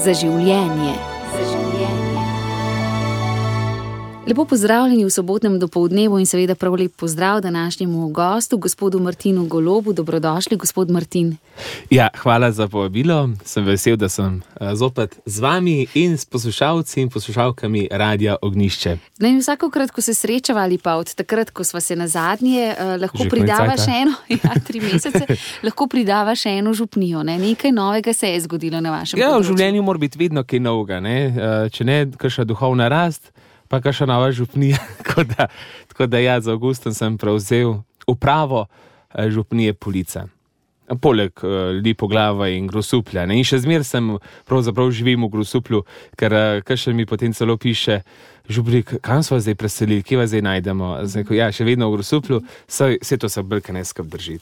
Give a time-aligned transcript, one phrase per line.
[0.00, 1.19] za življenje.
[4.30, 9.92] Lepo pozdravljeni v sobotnem dopolednevu in seveda prav lep pozdrav današnjemu gostu, gospodu Martinu Golobu.
[9.92, 11.36] Dobrodošli, gospod Martin.
[11.90, 13.30] Ja, hvala za povabilo.
[13.44, 18.96] Sem vesel, da sem eh, zopet z vami in s poslušalci in poslušalkami Radia Ognišče.
[19.18, 22.96] Ne, vsakokrat, ko se srečava ali pa od takrat, ko smo se na zadnje, eh,
[23.00, 25.26] lahko Že pridava še eno, ja, tri mesece,
[25.66, 27.22] lahko pridava še eno župnijo.
[27.22, 27.38] Ne?
[27.38, 29.50] Nekaj novega se je zgodilo na vašem ja, področju.
[29.50, 31.18] V življenju mora biti vedno kaj novega, ne?
[31.26, 33.32] Eh, če ne, kakšna duhovna rast
[33.70, 34.80] pa kar še nova župnija.
[35.04, 35.46] tako, da,
[35.92, 37.78] tako da ja, z Augustom sem prevzel
[38.10, 40.26] upravo eh, župnije Polica.
[41.00, 43.22] Poleg uh, Lipo glava in Grosuplja.
[43.30, 43.36] Ne?
[43.38, 44.08] In še zmeraj sem
[44.50, 45.84] pravzaprav živim v Grosuplju,
[46.18, 48.00] ker uh, še mi potem celo piše,
[48.50, 50.90] župnik, kam smo zdaj preselili, kje vas zdaj najdemo.
[51.06, 54.40] Zdaj, ja, še vedno v Grosuplju, vse to se brka ne skrb drži.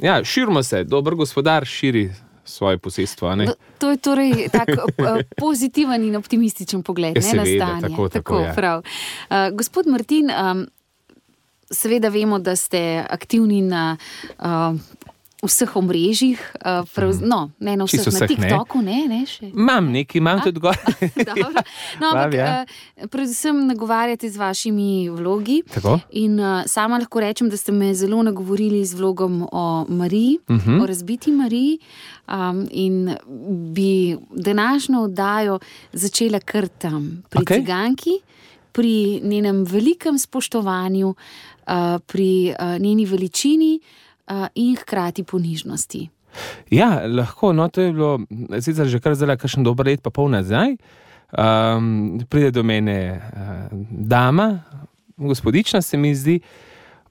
[0.00, 2.08] Ja, širimo se, dober gospodar širi
[2.44, 3.36] svoje posestvo.
[3.36, 7.88] No, to je torej tak eh, pozitiven in optimističen pogled ja, ne, na stanje.
[7.88, 8.80] Tako, tako, tako, ja.
[8.80, 10.66] uh, gospod Martin, um,
[11.70, 13.96] seveda vemo, da ste aktivni na
[14.38, 14.76] uh,
[15.42, 17.26] vseh omrežjih, uh, prav, mhm.
[17.26, 19.48] no, ne na vseh, na TikToku, ne, ne še.
[19.50, 20.76] Imam nekaj, imam tudi gor.
[22.02, 22.50] no, ampak, ja.
[22.62, 25.64] uh, predvsem nagovarjate z vašimi vlogi.
[25.74, 25.96] Tako?
[26.22, 30.54] In uh, sama lahko rečem, da ste me zelo nagovorili z vlogom o Mariji, uh
[30.54, 30.70] mhm.
[30.70, 30.82] -huh.
[30.82, 31.78] o razbiti Mariji.
[32.30, 33.10] Um, in
[33.74, 35.58] bi današnjo oddajo
[35.92, 37.58] začela kar tam, pri okay.
[37.58, 38.14] Ciganki,
[38.72, 41.74] pri njenem velikem spoštovanju, uh,
[42.06, 43.80] pri uh, njeni veličini
[44.54, 46.08] in hkrati ponižnosti.
[46.70, 47.52] Ja, lahko.
[47.52, 48.20] No, to je bilo
[48.60, 50.76] sicer že kar zelo, kakšen dober let, pa pol nazaj.
[51.32, 54.64] Um, pride do mene uh, dama,
[55.16, 56.40] gospodična se mi zdi,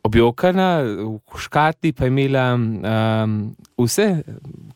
[0.03, 4.23] objokana, v škatli pa je imela um, vse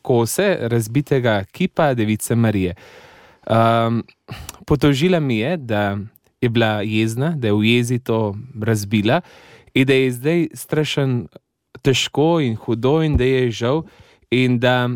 [0.02, 2.76] kose razbitega kipa Device Marije.
[3.46, 4.04] Um,
[4.66, 5.98] potožila mi je, da
[6.42, 9.22] je bila jezna, da je v jezi to razbila
[9.74, 11.28] in da je zdaj strašen
[11.84, 13.84] težko in hudo, in da je žal,
[14.32, 14.90] in da,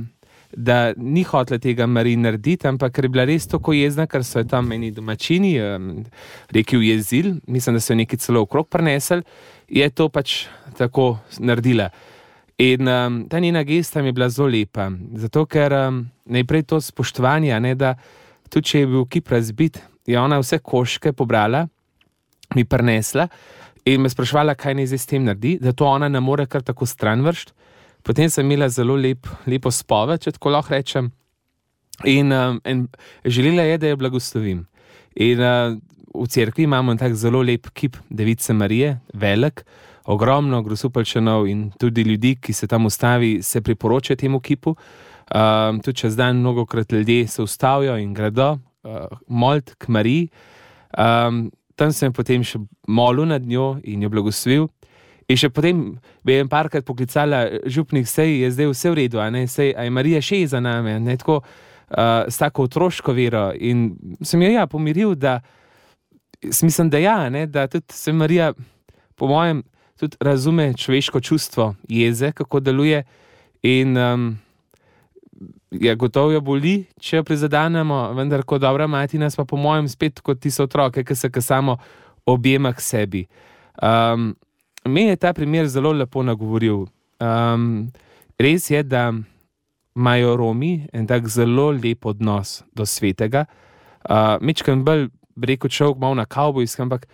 [0.51, 4.43] da ni hotela tega Marija narediti, ampak ker je bila res tako jezna, ker so
[4.43, 5.89] tam meni domačini, um,
[6.55, 9.21] rekel je zil, mislim, da so nekaj celo okrog prenesli,
[9.69, 10.45] je to pač
[10.77, 11.89] tako naredila.
[12.59, 16.81] In um, ta njena gesta mi je bila zelo lepa, zato ker um, najprej to
[16.81, 17.95] spoštovanje, ne, da
[18.49, 19.79] tudi če je bil kip razbit,
[20.09, 21.67] je ona vse koške pobrala,
[22.55, 23.27] mi prenesla
[23.93, 26.61] in me sprašvala, kaj naj zdaj s tem naredi, da to ona ne more kar
[26.65, 27.53] tako stran vršiti.
[28.03, 31.11] Potem sem imela zelo lep, lepo spoved, če tako lahko rečem.
[32.07, 32.85] In, um, in
[33.25, 34.63] želela je, da jo blagoslovim.
[35.19, 35.75] In uh,
[36.15, 39.65] v cerkvi imamo tako zelo lep kip Device Marije, velik,
[40.09, 44.75] ogromno grosupalčanov in tudi ljudi, ki se tam ustavi, se priporočajo temu kipu.
[45.29, 50.29] Um, tudi čez dan mnogo krat ljudje se ustavijo in gredo, uh, molt k Mariji.
[50.97, 54.67] Um, tam sem potem še molil nad njo in jo blagoslovil.
[55.29, 55.83] In še potem
[56.25, 59.93] bi jim parkrat poklicala, župnik, sej je zdaj vse v redu, a ne, sej je
[59.93, 63.49] Marija še za nami, ne tako uh, s tako otroško vero.
[63.53, 63.91] In
[64.25, 65.39] sem jo ja pomiril, da
[66.41, 68.53] smisel, da ja, ne, da tudi se Marija,
[69.15, 69.61] po mojem,
[69.99, 73.03] tudi razume človeško čustvo jeze, kako deluje.
[73.61, 74.29] In um,
[75.71, 79.87] je gotovo jo boli, če jo prizadenemo, vendar kot dobra mati nas pa, po mojem,
[79.89, 81.77] spet kot ti so otroke, ki se ka samo
[82.25, 83.25] objema k sebi.
[83.81, 84.35] Um,
[84.85, 86.85] Meni je ta primer zelo lepo nagovoril.
[87.19, 87.91] Um,
[88.39, 89.11] res je, da
[89.95, 93.45] imajo Romi en tak zelo lep odnos do svetega.
[94.09, 97.07] Uh, Mečkam bolj, reko človek, malo na kavbojski, ampak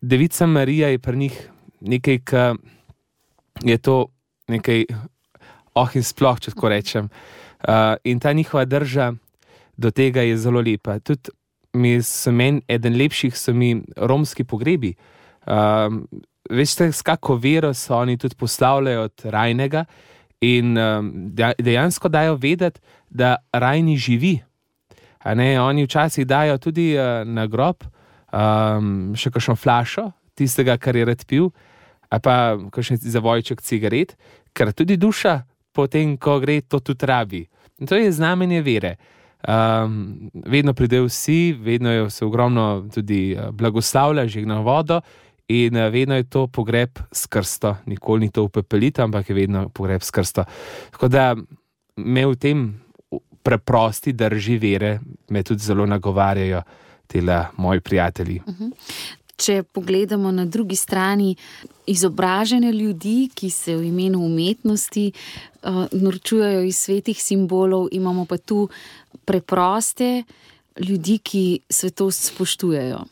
[0.00, 2.56] Devica Marija je pri njih nekaj, kar
[3.62, 4.06] je to
[4.48, 4.84] nekaj,
[5.74, 7.10] oh in sploh, če tako rečem.
[8.04, 9.12] In ta njihova drža
[9.76, 10.98] do tega je zelo lepa.
[10.98, 11.30] Tudi
[11.72, 14.94] mi so meni eden lepših, so mi romski pogrebi.
[15.46, 16.06] Um,
[16.50, 19.84] veste, s kako vero so oni tudi poslavljajo od rajnega
[20.40, 21.12] in um,
[21.58, 22.80] dejansko dajo vedeti,
[23.10, 24.38] da rajni živi.
[25.34, 27.84] Ne, oni včasih dajo tudi uh, na grob
[28.32, 31.50] um, še kakšno flašo, tistega, kar je rad pil,
[32.10, 34.16] pa kakšen zavojček cigaret,
[34.52, 35.42] ker tudi duša,
[35.72, 37.46] potem, ko gre, to tudi rabi.
[37.78, 38.96] In to je znamenje vere.
[39.48, 45.00] Um, vedno pridejo vsi, vedno je se ogromno tudi eh, blagoslavlja, že na vodo,
[45.48, 49.68] in eh, vedno je to pogreb s krsto, nikoli ni to upepelitev, ampak je vedno
[49.68, 50.44] pogreb s krsto.
[50.90, 51.34] Tako da
[51.96, 52.82] me v tem
[53.42, 56.62] preprosti drži vere, me tudi zelo nagovarjajo,
[57.06, 57.22] te
[57.56, 58.40] moji prijatelji.
[58.46, 58.64] Uh mhm.
[58.64, 59.16] -huh.
[59.36, 61.36] če pogledamo na drugi strani
[61.86, 68.68] izobražene ljudi, ki se v imenu umetnosti uh, norčujejo iz svetih simbolov, imamo pa tu
[69.24, 70.22] preproste
[70.78, 73.04] ljudi, ki svetost spoštujejo.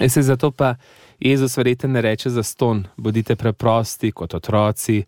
[0.00, 0.74] E se zato pa
[1.20, 5.04] Jezus verjete ne reče za ston, bodite preprosti kot otroci.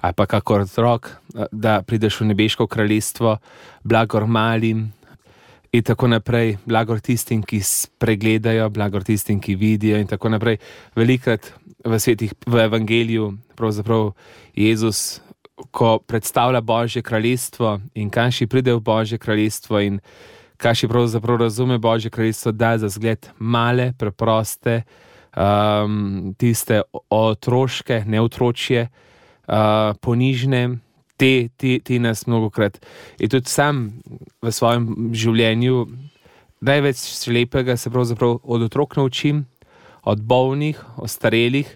[0.00, 1.10] Ali pa kako otrok,
[1.52, 3.36] da prideš v nebeško kraljestvo,
[3.84, 4.92] blagor malim,
[5.72, 9.98] in tako naprej, blagor tistim, ki spregledajo, blagor tistim, ki vidijo.
[9.98, 10.58] In tako naprej.
[10.96, 11.52] Velikrat
[11.84, 14.12] v svetih, v evangeliju, pravzaprav
[14.56, 15.20] Jezus,
[15.70, 20.00] ko predstavlja Božje kraljestvo in kaši pride v Božje kraljestvo in
[20.56, 24.82] kaši pravzaprav razume Božje kraljestvo, da za zgled male, preproste,
[25.36, 29.54] um, tiste otroške, neotročje, uh,
[30.00, 30.78] ponižne
[31.18, 32.78] te, te, te nas mnogo krat.
[33.18, 33.88] In tudi sam
[34.42, 35.84] v svojem življenju
[36.60, 39.44] največ lepega se pravzaprav od otrok naučim,
[40.02, 41.68] od bolnih, od starelih,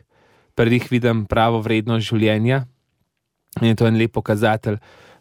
[0.54, 2.64] prvih vidim pravo vrednost življenja.
[3.60, 4.78] In to je en lep pokazatelj.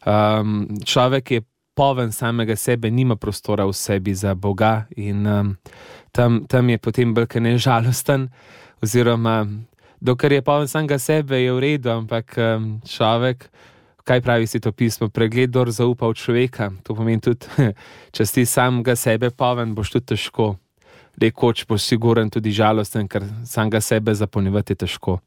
[0.07, 1.41] Um, človek je
[1.77, 5.55] poven samega sebe, nima prostora v sebi za Boga in um,
[6.11, 8.29] tam, tam je potem brke nežalosten,
[8.83, 9.45] oziroma
[10.01, 13.47] dokler je poven samega sebe, je v redu, ampak um, človek
[14.03, 16.71] kaj pravi si to pismo, pregled, kdo zaupa v človeka.
[16.83, 17.47] To pomeni tudi,
[18.15, 20.55] če si sam ga sebe poven, boš tudi težko.
[21.21, 25.19] Rekoč boš siguren tudi žalosten, ker sam ga sebe zapolnjevati je težko.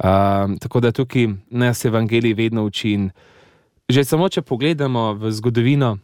[0.00, 2.96] Uh, tako da tukaj nas evangelij vedno uči.
[3.90, 5.98] Že samo, če pogledamo v zgodovino,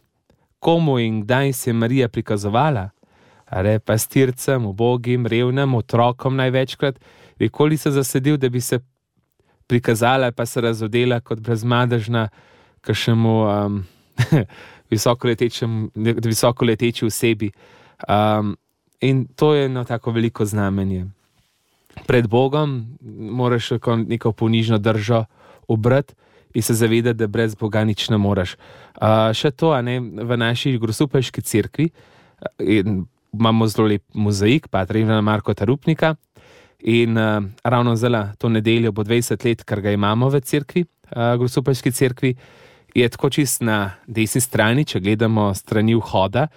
[0.59, 2.89] komu in kdaj se je Marija prikazovala,
[3.49, 6.99] ali pa stircem, ubogim, revnem, otrokom največkrat,
[7.39, 8.79] rekoli se zasedil, da bi se
[9.67, 12.27] prikazala, pa se razodela kot brezmadežna,
[12.81, 13.83] kašnemu um,
[16.25, 17.51] visoko leteči osebi.
[18.07, 18.57] Um,
[19.01, 21.05] in to je eno tako veliko znamenje.
[22.07, 22.97] Pred Bogom
[23.31, 23.69] moraš
[24.07, 25.25] neko ponižno držo
[25.67, 26.13] obrati
[26.53, 28.55] in se zavedati, da brez Boga nič ne moreš.
[29.01, 31.89] Uh, še to, ne, v naši grosupeški cerkvi
[33.33, 36.15] imamo zelo lep mozaik, Patrina Marko Tarupnika.
[36.79, 41.35] In uh, ravno zdaj, to nedeljo, bo 20 let, kar ga imamo v cerkvi, uh,
[41.39, 42.35] Grosupajski cerkvi,
[42.95, 46.47] je tako čist na desni strani, če gledamo strani vhoda,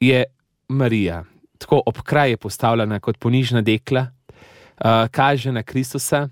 [0.00, 0.24] je
[0.68, 1.24] Marija.
[1.58, 6.28] Tako ob kraju je postavljena kot ponižna dekla, uh, kaže na Kristusa,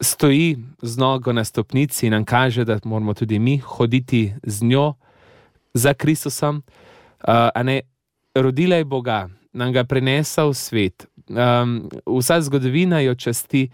[0.00, 4.94] stoji z nogo na stopnici in nam kaže, da moramo tudi mi hoditi z njo
[5.74, 6.62] za Kristusom.
[7.28, 7.80] Uh, ne,
[8.34, 11.88] rodila je Boga, nam ga prenesa v svet, um,
[12.18, 13.68] vsa zgodovina jo časti,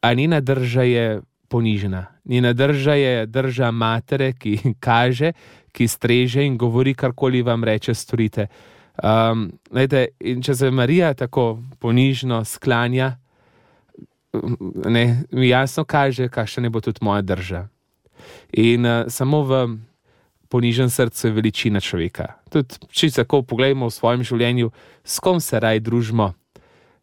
[0.00, 2.06] a njena drža je ponižena.
[2.24, 5.32] Njena drža je drža matere, ki kaže,
[5.72, 8.46] ki streže in govori, karkoli vam reče, storite.
[9.02, 10.08] Um, lejte,
[10.42, 13.16] če se Marija tako ponižno sklanja,
[14.86, 17.68] ne, mi jasno kaže, kakšna ne bo tudi moja drža.
[18.52, 19.62] In uh, samo v
[20.50, 22.34] ponižen srcu je veličina človeka.
[22.50, 24.70] Tudi, če tako pogledamo v svojem življenju,
[25.04, 26.32] s kom se raj družimo,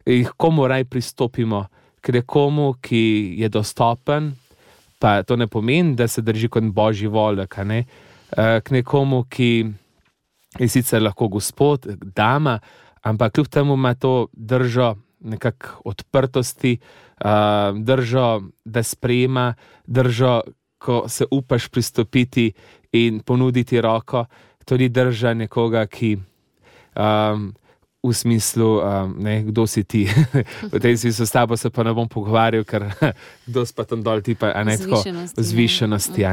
[0.08, 1.66] in komu raj pristopimo,
[2.00, 4.32] ker je komu, ki je dostopen,
[4.98, 7.84] pa to ne pomeni, da se drži kot božji volek, ne?
[8.36, 9.66] Eh, k nekomu, ki
[10.58, 12.58] je sicer lahko gospod, dama,
[13.02, 17.28] ampak kljub temu ima to držo nekako odprtosti, eh,
[17.74, 19.54] držo, da sprejema,
[19.86, 20.40] držo,
[20.78, 22.52] ko se upaš pristopiti
[22.92, 24.24] in ponuditi roko,
[24.64, 26.16] tudi drža nekoga, ki.
[26.96, 27.54] Um,
[28.08, 30.06] v smislu, um, ne, kdo si ti.
[30.72, 32.88] v tej smislu s tabo se pa ne bom pogovarjal, ker
[33.48, 35.02] kdo si pa tam dol, ti pa ne tako
[35.36, 36.24] zvišenosti.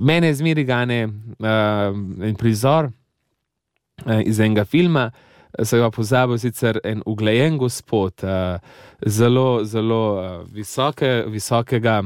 [0.00, 1.90] Mene je zmeri gane uh,
[2.24, 5.10] en prizor uh, iz enega filma.
[5.50, 8.62] Se ga pozabil, sicer en uglejen gospod, uh,
[9.02, 12.02] zelo, zelo uh, visoke, visokega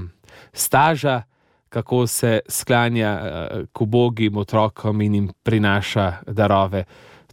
[0.53, 1.23] staža,
[1.69, 6.85] kako se sklanja uh, k ubogim otrokom in jim prinaša darove.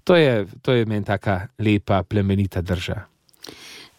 [0.03, 3.05] To je, to je meni taka lepa, plemenita država.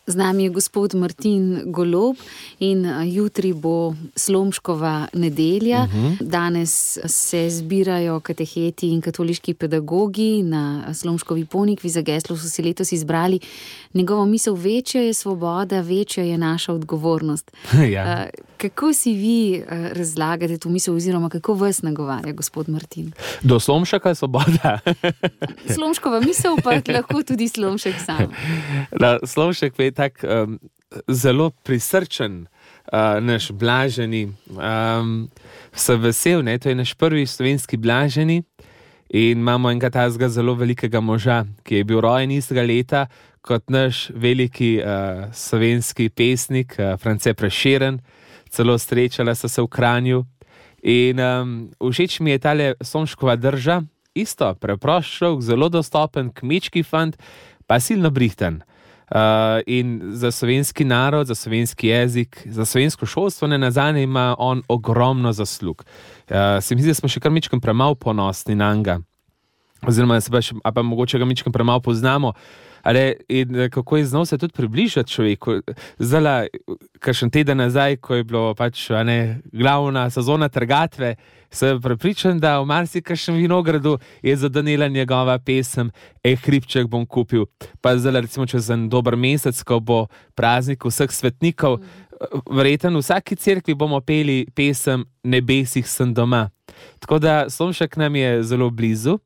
[0.07, 2.17] Z nami je gospod Martin Golob
[2.59, 5.83] in jutri bo Slomškova nedelja.
[5.85, 6.07] Uh mhm.
[6.07, 6.17] -huh.
[6.21, 11.91] Danes se zbirajo kateheti in katoliški pedagogi na Slomškovi ponikvi.
[11.91, 13.41] Za geslo so si letos izbrali
[13.95, 17.51] njegovo misel: večja je svoboda, večja je naša odgovornost.
[17.95, 18.27] ja.
[18.57, 23.13] Kako si vi razlagate to misel, oziroma kako vas nagovarja gospod Martin?
[23.43, 24.79] Do Slomška je svoboda.
[25.75, 28.33] Slomškova misel, pa lahko tudi Slomšek sam.
[29.01, 30.59] Da, Slomšek je tako um,
[31.09, 32.47] zelo prisrčen,
[32.89, 34.33] uh, naš blaženi.
[34.57, 35.29] Um,
[35.73, 38.43] sem vesel, je to naš prvi slovenski blaženi
[39.13, 43.03] In imamo enega tazga zelo velikega moža, ki je bil rojen istega leta
[43.45, 47.99] kot naš veliki uh, slovenski pesnik, uh, France Preširen,
[48.49, 50.23] celo srečala so se v Kranju.
[50.83, 53.83] In um, všeč mi je ta le Somškova drža,
[54.15, 57.19] isto, preprost človek, zelo dostopen, kmečki fant,
[57.67, 58.63] pa silno brihten.
[59.13, 59.19] Uh,
[59.67, 65.33] in za slovenski narod, za slovenski jezik, za slovensko šolstvo, ne nazadnje, ima on ogromno
[65.33, 65.85] zaslug.
[66.31, 69.01] Uh, se mi zdi, da smo še kar mičkim premalo ponosni na njega,
[69.85, 72.33] oziroma se pa, še, pa mogoče ga mičkim premalo poznamo.
[72.83, 75.61] Ale, in kako je znal se tudi približati človeku.
[75.99, 76.49] Zdaj,
[76.99, 81.15] kar še teden nazaj, ko je bilo pač ne, glavna sezona trgatve,
[81.53, 85.91] sem prepričan, da v marsikšnem vinogradu je zadanila njegova pesem,
[86.25, 87.47] e hribček bom kupil.
[87.81, 91.83] Pa zdaj, recimo, čez en dober mesec, ko bo praznik vseh svetnikov,
[92.51, 96.49] verjetno v vsaki cerkvi bomo peli pesem Nebesih sem doma.
[96.99, 99.19] Tako da Slomšek nam je zelo blizu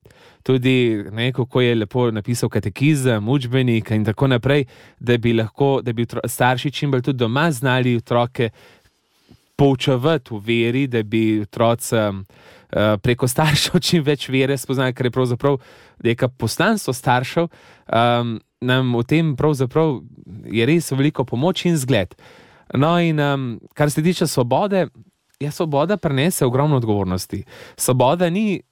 [0.46, 4.64] tudi ne, kako je lepo napisal katekizem, učbenik in tako naprej,
[5.00, 8.50] da bi lahko, da bi starši čim bolj tudi doma znali otroke
[9.56, 12.20] poučevati v veri, da bi otroci uh,
[13.02, 15.58] preko staršev čim več vere spoznali, ker je pravzaprav
[16.04, 17.48] neka poslanstvo staršev.
[17.90, 19.98] Um, nam v tem pravzaprav
[20.46, 22.14] je res veliko pomoč in zgled.
[22.74, 24.86] No, in um, kar se tiče svobode,
[25.40, 27.42] je ja, svoboda prenese ogromno odgovornosti.
[27.76, 28.62] Svoboda ni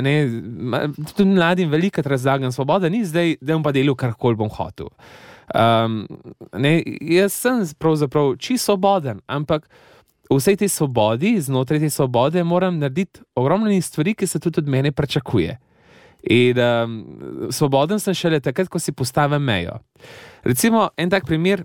[0.00, 0.14] ne,
[1.12, 4.88] tudi mladim velikrat razlagam, svoboda ni zdaj, da bom pa delal karkoli bom hotel.
[5.54, 6.06] Um,
[6.56, 9.68] ne, jaz sem pravzaprav čisto svoboden, ampak
[10.30, 14.68] v vsej tej svobodi, znotraj te svobode, moram narediti ogromno stvari, ki se tudi od
[14.68, 15.58] mene pričakuje.
[16.30, 17.04] In um,
[17.50, 19.80] svoboden sem šele takrat, ko si postavim mejo.
[20.44, 21.64] Recimo, en tak primer,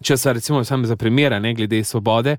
[0.00, 2.36] če se recimo samo za primer, ne glede svobode.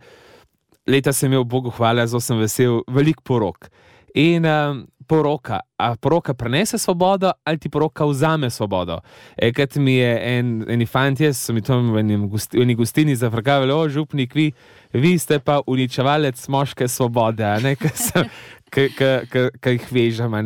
[0.88, 3.70] Leta sem imel, Bogu hvala, zelo sem vesel, velik porok.
[4.16, 9.00] In um, poroka, a poroka prenese svobodo ali ti poroka vzame svobodo.
[9.38, 14.36] Enkrat mi je en, eni fanti, so mi to v eni gostini zafrkavali, o župnik,
[14.36, 14.52] vi,
[14.94, 17.44] vi ste pa uničevalec moške svobode,
[18.72, 20.40] ki jih vežem.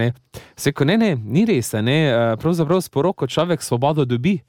[0.57, 1.99] Seko, ne, ne, ni res, ne,
[2.41, 4.39] pravzaprav s poroko človek svobodo dobi.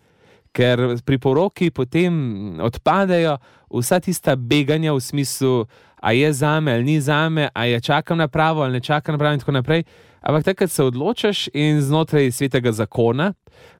[0.57, 3.37] Ker pri poroki potem odpadejo
[3.69, 5.67] vsa tista beganja v smislu,
[6.01, 8.81] a je za me ali ni za me, a je čakam na pravo ali ne
[8.81, 9.85] čakam na pravo in tako naprej.
[10.21, 13.33] Ampak takrat se odločiš in znotraj svetega zakona,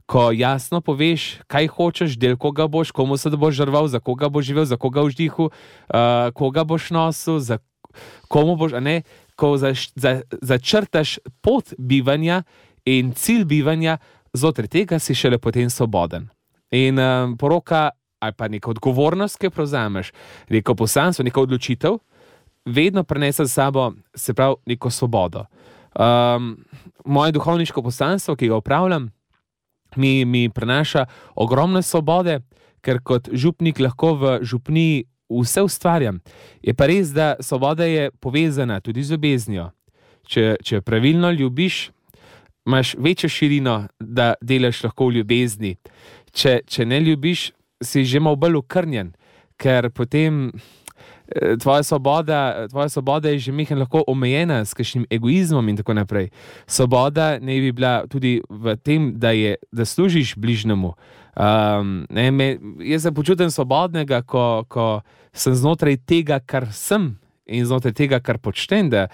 [0.07, 4.45] ko jasno poveš, kaj hočeš, del koga boš, komu se boš žrval, za koga boš
[4.45, 7.59] živel, za koga v ždihu, uh, koga boš nosil, za
[8.29, 9.03] komu boš, a ne,
[9.37, 12.43] ko začrtaš za, pot bivanja
[12.85, 13.99] in cilj bivanja,
[14.33, 16.31] znotraj tega si šele potem svoboden.
[16.71, 20.13] In uh, poroka ali pa neka odgovornost, ki jo prevzameš,
[20.49, 21.99] neko poslanstvo, neko odločitev,
[22.67, 25.45] vedno prenese z sabo, se pravi, neko svobodo.
[25.95, 26.65] Um,
[27.05, 29.11] moje duhovniško poslanstvo, ki ga upravljam,
[29.97, 32.41] mi, mi prenaša ogromne svobode,
[32.81, 36.21] ker kot župnik lahko v župni vse ustvarjam.
[36.63, 39.71] Je pa res, da svoboda je povezana tudi z ljubeznijo.
[40.27, 41.91] Če, če pravilno ljubiš,
[42.67, 45.77] imaš večjo širino, da delaš lahko v ljubezni.
[46.33, 47.51] Če, če ne ljubiš,
[47.83, 49.13] si že malo bolj ukrnjen,
[49.61, 50.51] ker potem
[51.29, 55.95] eh, tvoja svoboda, tvoja svoboda je že mehko lahko omejena s kakšnim egoizmom in tako
[55.95, 56.31] naprej.
[56.67, 60.95] Svoboda ne bi bila tudi v tem, da, je, da služiš bližnjemu.
[61.37, 65.03] Um, ne, me, jaz se počutim svobodnega, ko, ko
[65.37, 67.13] sem znotraj tega, kar sem
[67.47, 68.89] in znotraj tega, kar počnem.
[68.91, 69.07] Da,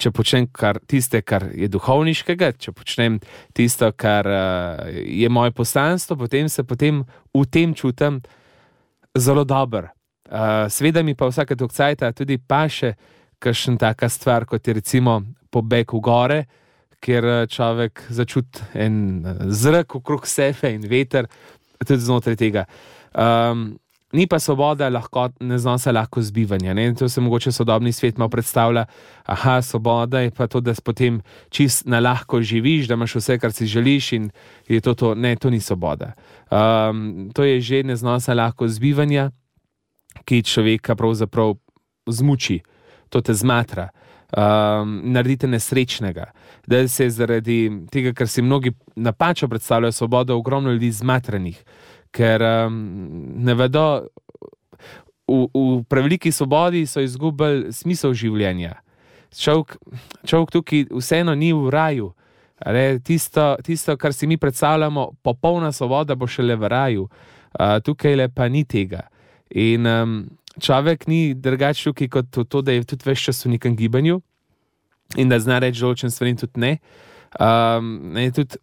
[0.00, 3.18] če počnem kar tiste, kar je duhovniškega, če počnem
[3.56, 7.02] tisto, kar uh, je moje poslanstvo, potem se potem
[7.36, 8.20] v tem čutim
[9.18, 9.90] zelo dober.
[10.30, 12.94] Uh, Sveda mi pa vsake dokcajta tudi paše,
[13.40, 16.40] kakšen taka stvar, kot je recimo pobeg v gore,
[17.00, 21.28] kjer človek začuti en zrak okrog sebe in veter,
[21.80, 22.66] tudi znotraj tega.
[23.16, 23.80] Um,
[24.12, 26.74] Ni pa svoboda, lahko, ne znam se lahko zbivanja.
[26.74, 26.94] Ne?
[26.94, 28.84] To se mogoče sodobni svet malo predstavlja.
[29.24, 33.38] Aha, svoboda je pa to, da si potem čist na lahko živiš, da imaš vse,
[33.38, 34.30] kar si želiš in
[34.68, 35.14] je to to.
[35.14, 36.12] Ne, to ni svoboda.
[36.50, 39.30] Um, to je že ne znam se lahko zbivanja,
[40.24, 41.54] ki človeka pravzaprav
[42.06, 42.60] zmuči,
[43.08, 43.88] to te zmatra.
[44.30, 46.24] Um, naredite nesrečnega,
[46.66, 51.64] da se zaradi tega, ker si mnogi napačno predstavljajo svobodo, ogromno ljudi zmatranih
[52.14, 52.78] ker um,
[53.44, 53.84] ne vedo,
[55.30, 58.80] v, v preveliki svobodi so izgubili smisel življenja.
[59.30, 59.76] Človek,
[60.26, 62.10] človek tukaj vseeno ni v raju.
[62.60, 68.18] Ale, tisto, tisto, kar si mi predstavljamo, popolna svoboda bo šele v raju, uh, tukaj
[68.18, 69.06] le pa ni tega.
[69.56, 70.18] In um,
[70.60, 74.20] človek ni drugačen kot to, da je tudi več časa v nekem gibanju
[75.16, 76.76] in da zna reči določen stvar in tudi ne.
[77.38, 78.58] Um, ne, tudi,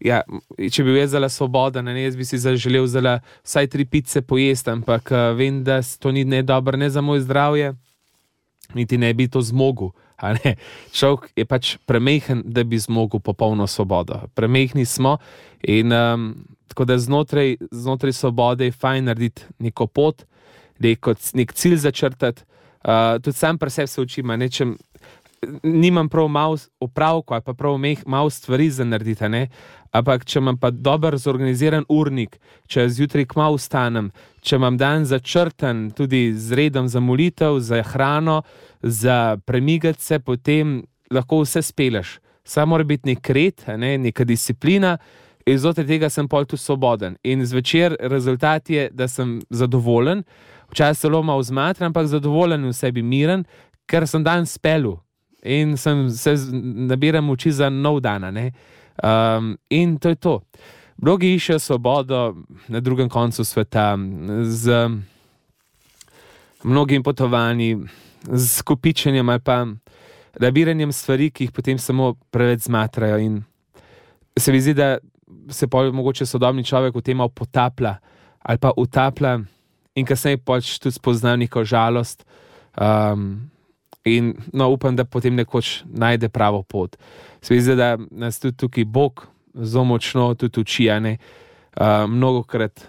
[0.00, 0.22] ja,
[0.56, 4.72] če bi jaz zelo svoboden, ne, jaz bi si želel zelo vsaj tri pice pojesti,
[4.72, 7.74] ampak uh, vem, da to ni ne dobro, ne za moje zdravje,
[8.74, 9.92] niti ne bi to zmogel.
[10.96, 14.22] Človek je pač premehen, da bi zmogel popolno svobodo.
[14.34, 15.18] Premehni smo
[15.60, 16.30] in um,
[16.72, 20.24] tako da znotraj, znotraj svobode je fajn narediti neko pot,
[20.78, 22.48] neko, nek cilj začrtati.
[22.80, 24.76] Uh, tudi sam pri sebi se učim, nečem.
[25.62, 29.28] Nimam prav malo upravka, ali pa prav malo stvari za narediti.
[29.28, 29.48] Ne?
[29.92, 32.38] Ampak, če imam pa dober zorganiziran urnik,
[32.68, 34.10] če zjutraj kmalo vstanem,
[34.42, 38.42] če imam dan začrten tudi z redom za molitev, za hrano,
[38.82, 42.18] za premigati se, potem lahko vse speleš.
[42.44, 43.96] Samo mora biti nek red, ne?
[43.98, 44.96] neka disciplina,
[45.46, 47.16] in znotraj tega sem pol tu svoboden.
[47.24, 50.24] In zvečer rezultat je, da sem zadovoljen,
[50.70, 53.44] včasih zelo malo zmatran, ampak zadovoljen v sebi miren,
[53.86, 54.96] ker sem dan spelu
[55.46, 56.34] in sem se
[56.90, 58.26] nabiral moči za nov dan.
[58.26, 60.40] Um, in to je to.
[60.96, 62.20] Mnogi iščejo svobodo
[62.68, 63.98] na drugem koncu sveta,
[64.42, 64.88] z
[66.64, 67.76] mnogimi potovanji,
[68.24, 69.66] z kopičenjem ali pa
[70.40, 73.18] nabiranjem stvari, ki jih potem samo preveč zmatrajo.
[73.18, 73.42] In
[74.38, 74.96] se mi zdi, da
[75.50, 77.98] se pa morda sodobni človek v tem potaplja
[78.46, 79.40] ali pa utaplja,
[79.96, 82.22] in kasneje pač tudi spozna neko žalost.
[82.78, 83.50] Um,
[84.06, 86.96] in no, upam, da potem nekoč najde pravo pot.
[87.42, 90.88] Zdi, da nas tudi tukaj Bog zelo močno tudi uči.
[91.76, 92.86] Uh, mnogo krat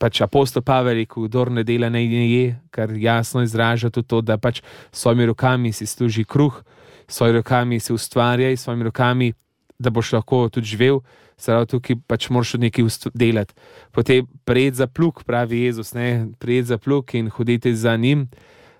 [0.00, 4.38] pač apostol Pavel rekel, kdo ne dela, ne je, kar jasno izraža tudi to, da
[4.38, 6.62] pač s svojimi rokami si služi kruh,
[7.08, 9.32] s svojimi rokami si ustvarja, s svojimi rokami,
[9.78, 11.02] da boš lahko tudi živel,
[11.40, 13.54] zdaj tukaj pač moraš nekaj delati.
[13.92, 18.28] Potem prijeti za pluk, pravi Jezus, ne prijeti za pluk in hoditi za njim.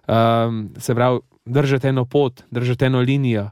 [0.08, 3.50] Um, se pravi, držati eno pot, držati eno linijo.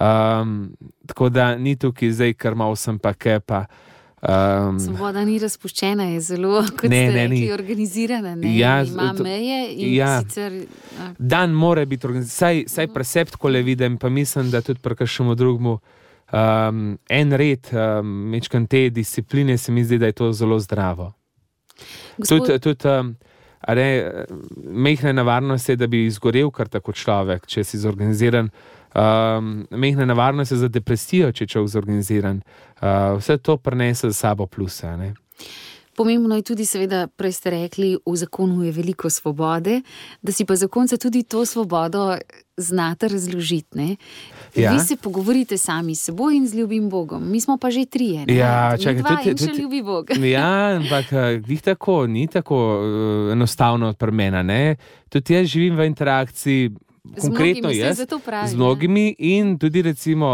[0.00, 3.64] Um, tako da ni tukaj zdaj, kar malo sem pa kepa.
[4.22, 8.34] Um, Svoboda ni razpuščena, je zelo ne, ne, rekli, organizirana.
[8.34, 9.74] Ne, ja, ima to, meje.
[9.94, 10.52] Ja, sicer,
[11.18, 12.94] dan mora biti organiziran, vsaj uh.
[12.94, 15.78] presep, ko le vidim, pa mislim, da tudi pri kakšnemu drugemu.
[16.32, 21.12] Um, en red, um, mečkam te discipline, se mi zdi, da je to zelo zdravo.
[22.28, 23.16] Tudi tud, um,
[24.64, 28.50] mehne nevarnosti, da bi izgorel kar tako človek, če si zorganiziran.
[28.92, 32.42] Um, mehne nevarnosti za depresijo, če je človek zorganiziran.
[32.82, 34.96] Uh, vse to prenese za sabo pluse.
[34.96, 35.14] Ne?
[35.96, 39.82] Pomembno je tudi, seveda, prej ste rekli, v zakonu je veliko svobode,
[40.22, 42.16] da si pa zakonca tudi to svobodo
[42.56, 43.96] znate razložiti.
[44.56, 44.72] Ja.
[44.72, 48.24] Vi se pogovorite sami s seboj in z ljubim Bogom, mi smo pa že trije.
[48.28, 50.10] Ja, čakaj, tudi če ljubi Bog.
[50.32, 51.12] Ja, ampak
[51.48, 54.74] ni eh, tako, ni tako uh, enostavno od mena.
[55.08, 56.70] Tudi jaz živim v interakciji
[57.20, 60.28] konkretno jaz, pravi, z mnogimi in tudi recimo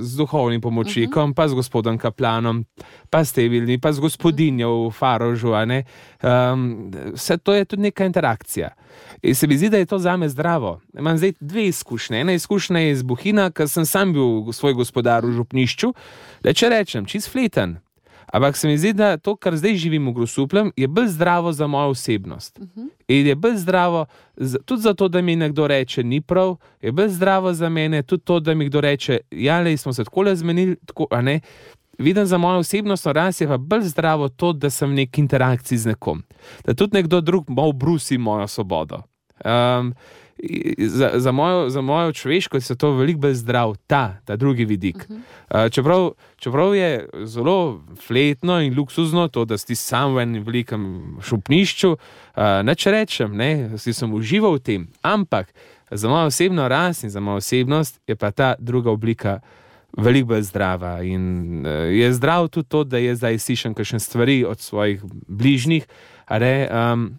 [0.00, 1.32] z duhovnim pomočnikom, uh mhm.
[1.32, 1.36] -huh.
[1.36, 2.64] pa z gospodom Kaplanom,
[3.10, 5.52] pa s tebilni, pa z gospodinjo v Farožu.
[5.52, 8.70] Um, vse to je tudi neka interakcija.
[9.22, 10.80] In se mi zdi, da je to za me zdravo.
[10.98, 12.20] Imam zdaj dve izkušnje.
[12.20, 15.94] Ena izkušnja je iz Buhina, ker sem sam bil svoj gospodar v župnišču.
[16.42, 17.85] Da če rečem, čist fleten.
[18.32, 21.66] Ampak se mi zdi, da to, kar zdaj živim v Grosuplem, je bolj zdravo za
[21.66, 22.58] mojo osebnost.
[22.58, 22.66] Uh.
[22.66, 22.88] -huh.
[23.08, 24.06] In je bolj zdravo
[24.64, 28.40] tudi zato, da mi nekdo reče, ni prav, je bolj zdravo za mene tudi to,
[28.40, 30.76] da mi kdo reče, ja, le smo se tako le zmenili.
[30.86, 31.06] Tako,
[31.98, 35.78] Vidim za mojo osebnostno rast je pa bolj zdravo to, da sem v neki interakciji
[35.78, 36.22] z nekom.
[36.64, 39.02] Da tudi nekdo drug malo brusi mojo svobodo.
[39.44, 39.94] Um,
[40.78, 44.96] za, za, mojo, za mojo človeškost je to veliko bolj zdrav, ta, ta drugi vidik.
[44.96, 45.64] Uh -huh.
[45.64, 51.16] uh, čeprav, čeprav je zelo fletno in luksuzno to, da si sam v enem velikem
[51.22, 54.88] šupnišču, uh, neč rečem, ne, si sem užival v tem.
[55.02, 55.54] Ampak
[55.90, 59.40] za mojo osebno rast in za mojo osebnost je pa ta druga oblika.
[59.96, 64.44] Veliko bolj zdrava in uh, je zdrav tudi to, da je zdaj slišen kakšne stvari
[64.44, 65.86] od svojih bližnjih.
[66.30, 67.18] Um,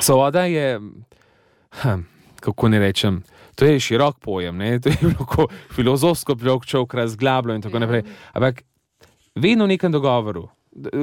[0.00, 0.80] Svoboda je,
[1.70, 2.00] hm,
[2.40, 3.22] kako ne rečem,
[3.54, 4.80] to je širok pojem, ne?
[4.80, 7.80] to je lahko filozofsko človek razglabljal in tako ja.
[7.80, 8.02] naprej.
[8.32, 8.62] Ampak
[9.34, 10.48] vedno v nekem dogovoru.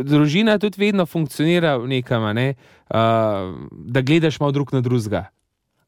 [0.04, 2.54] Družina tudi vedno funkcionira v nekem, ne?
[2.90, 5.28] uh, da gledaš malo drug na drugega.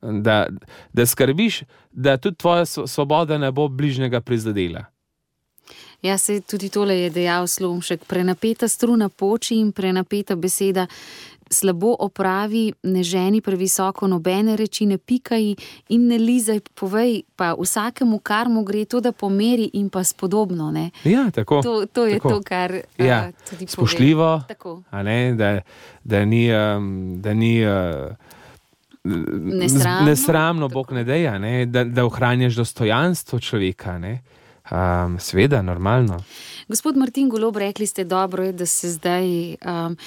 [0.01, 0.45] Da,
[0.93, 4.85] da skrbiš, da tudi tvoja svoboda ne bo bližnjega prizadela.
[6.01, 8.05] Ja, se tudi tole je dejal Slomšek.
[8.05, 10.85] Prenapeta struna poči in prenapeta beseda
[11.49, 15.55] slabo opravi, ne ženi previsoko nobene reči, ne pikaj
[15.89, 20.71] in ne lizaj, povej pa vsakemu, kar mu gre, to da pomeri in pa spodobno.
[20.71, 20.89] Ne?
[21.03, 21.61] Ja, tako.
[21.61, 22.29] To, to je tako.
[22.29, 24.41] to, kar ja, uh, tudi spoštljivo.
[25.03, 25.61] Ne, da,
[26.03, 26.47] da ni.
[26.53, 28.15] Um, da ni uh,
[29.07, 31.65] Nesramno, nesramno Bog ne deja, ne?
[31.65, 33.97] Da, da ohranjaš dostojanstvo človeka.
[33.97, 34.21] Ne?
[34.71, 36.19] Um, Sveda, normalno.
[36.67, 39.97] Gospod Martin Golob, rekli ste dobro, je, da se zdaj um,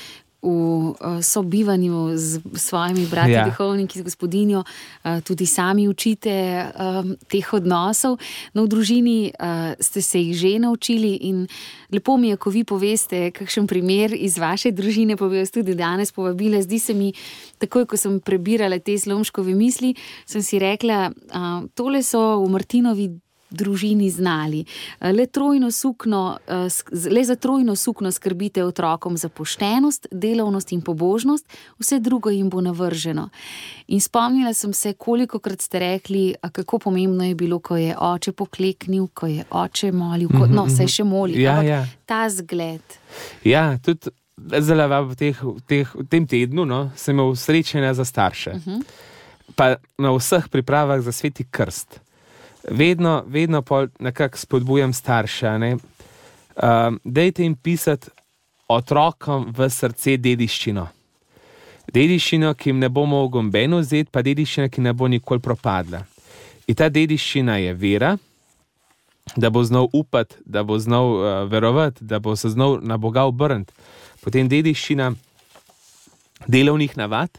[0.43, 3.45] v uh, sobivanju z svojimi brati, ja.
[3.45, 8.17] duhovniki, z gospodinjo, uh, tudi sami učite um, teh odnosov.
[8.55, 11.47] No, v družini uh, ste se jih že naučili in
[11.93, 15.75] lepo mi je, ko vi poveste, kakšen primer iz vaše družine, pa bi vas tudi
[15.75, 16.63] danes povabila.
[16.63, 17.13] Zdi se mi,
[17.61, 23.11] takoj ko sem prebirala te slomškove misli, sem si rekla, uh, tole so v Martinovi
[23.51, 24.65] družini znali.
[25.01, 25.27] Le,
[25.71, 26.69] sukno, eh,
[27.11, 31.47] le za trojno sukno skrbite otrokom za poštenost, delovnost in pobožnost,
[31.79, 33.29] vse drugo jim bo navrženo.
[33.89, 38.33] In spomnila sem se, koliko krat ste rekli, kako pomembno je bilo, ko je oče
[38.33, 41.43] pokleknil, ko je oče molil, ko, no, se še moli.
[41.43, 41.87] Ja, ja.
[42.07, 42.83] Ta zgled.
[43.45, 44.11] Ja, tudi
[44.61, 48.51] zelo v, teh, v, teh, v tem tednu no, sem imel srečanja za starše.
[48.51, 48.81] Uh mhm.
[48.81, 49.09] -huh.
[49.55, 52.01] Pa na vseh pripravah za sveti krst
[52.69, 53.63] vedno, vedno
[53.99, 55.59] nekako spodbujam starše.
[55.59, 55.77] Ne?
[56.63, 58.11] Um, dejte jim pisati
[58.69, 60.87] otrokom v srce dediščino.
[61.91, 66.05] Dediščino, ki jim ne bo mogel noben vzeti, pa dediščina, ki ne bo nikoli propadla.
[66.71, 68.13] In ta dediščina je vera,
[69.37, 73.25] da bo znal upati, da bo znal uh, verovati, da bo se znal na Boga
[73.27, 73.73] obrniti.
[74.23, 75.11] Potem dediščina
[76.47, 77.31] delovnih navad,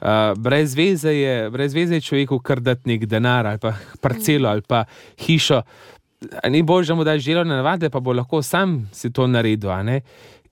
[0.00, 4.62] Uh, brez, veze je, brez veze je človeku krdati nek denar ali pa parcelo ali
[4.62, 4.84] pa
[5.16, 5.62] hišo.
[6.48, 9.70] Ni bolj, da mu daš delovne navade, pa bo lahko sam si to naredil.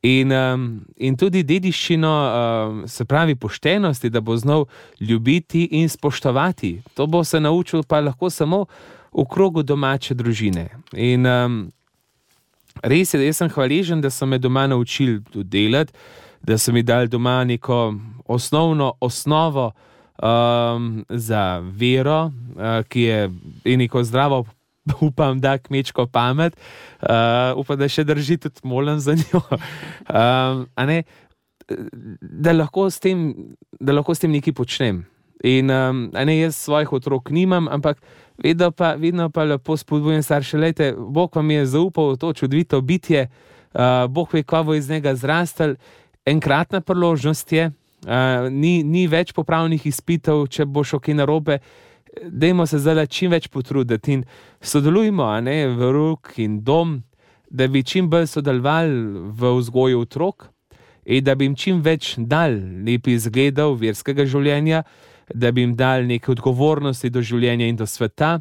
[0.03, 0.65] In, um,
[0.97, 4.67] in tudi dediščino, um, se pravi poštenosti, da bo znal
[5.01, 6.83] ljubiti in spoštovati.
[6.95, 8.67] To bo se naučil pa lahko samo
[9.13, 10.69] v krogu domače družine.
[10.93, 11.63] In um,
[12.83, 15.93] res je, da sem hvaležen, da so me doma naučili delati
[16.45, 17.95] da so mi dali doma neko
[18.27, 19.73] osnovno osnovo
[20.23, 23.31] um, za vero, uh, ki je
[23.65, 24.45] neko zdravo,
[25.01, 26.57] upam, da kmečko pamet,
[27.03, 27.09] uh,
[27.57, 29.41] upam, da še drži tudi molen za njo.
[29.51, 31.03] um, ne,
[32.21, 33.33] da, lahko tem,
[33.81, 35.05] da lahko s tem nekaj počnem.
[35.45, 37.99] In um, ne, jaz svojih otrok nimam, ampak
[38.41, 43.29] vedno pa, vedno pa lepo spodbujam starše, da Bog vam je zaupal to čudovito bitje,
[43.75, 45.77] uh, Bog ve, kako bo iz njega zrastel
[46.25, 47.71] enkratna priložnost je,
[48.51, 51.59] ni, ni več popravnih izpitev, če bo šlo kaj narobe.
[52.15, 54.25] Dajmo se zdaj čim več potruditi in
[54.63, 57.01] sodelujmo ne, v rok in dom,
[57.51, 60.49] da bi čim bolj sodelovali v vzgoju otrok
[61.05, 62.55] in da bi jim čim več dal
[62.87, 64.83] lepih izgledov verskega življenja,
[65.35, 68.39] da bi jim dal neke odgovornosti do življenja in do sveta,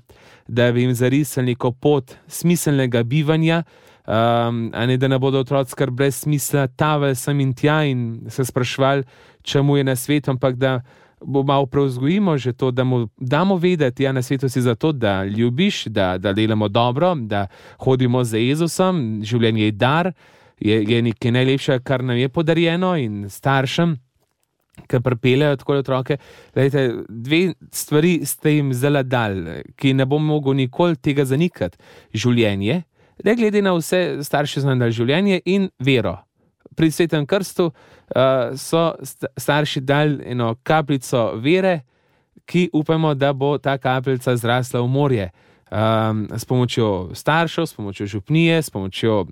[0.48, 3.64] da bi jim zarisali neko pot smiselnega bivanja
[4.08, 8.46] um, ne, da ne bodo otroci kar brez smisla tavel sem in tja in se
[8.46, 9.04] sprašvali,
[9.42, 10.82] čemu je na svetu, ampak da
[11.26, 14.92] bo malo preuzgojimo že to, da mu damo vedeti, da ja, na svetu si zato,
[14.92, 20.12] da ljubiš, da, da delamo dobro, da hodimo za Jezusom, življenje je dar,
[20.60, 23.98] je, je nekaj najlepšega, kar nam je podarjeno in staršem.
[24.90, 26.16] Ki pripeljejo tako otroke,
[26.56, 31.78] Lejte, dve stvari ste jim zelo dali, ki ne bom mogel nikoli tega zanikati.
[32.14, 32.80] Življenje,
[33.24, 36.18] ne glede na vse starše znane življenje in vero.
[36.76, 38.94] Pri svetem krstu uh, so
[39.38, 41.82] starši dali eno kapljico vere,
[42.46, 45.30] ki upamo, da bo ta kapljica zrasla v morje.
[45.74, 49.24] Um, s pomočjo staršev, s pomočjo župnije, s pomočjo,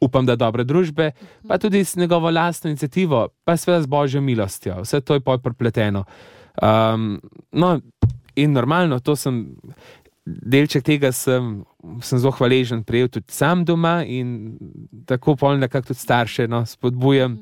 [0.00, 1.10] upam, da dobre družbe,
[1.48, 4.76] pa tudi s njegovo lastno inicijativo, pa seveda z božjo milostjo.
[4.84, 6.04] Vse to je poj propleteno.
[6.62, 7.20] Um,
[7.52, 7.80] no,
[8.36, 9.56] in normalno, to sem
[10.28, 11.62] delček tega sem,
[12.04, 14.58] sem zelo hvaležen, prejel tudi sam doma in
[15.06, 17.38] tako polno, kako tudi starše no, spodbujam,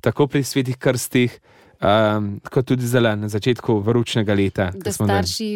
[0.00, 1.38] tako pri svetih krstih,
[1.80, 4.70] um, kot tudi zelo na začetku vročnega leta.
[4.74, 5.50] Da starši